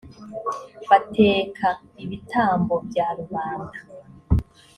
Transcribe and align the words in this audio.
bateka 0.89 1.67
ibitambo 2.03 2.73
bya 2.87 3.07
rubanda 3.17 3.79